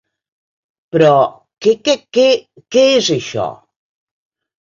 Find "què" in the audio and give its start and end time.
1.65-1.73, 1.87-1.95, 2.19-2.23, 2.77-2.87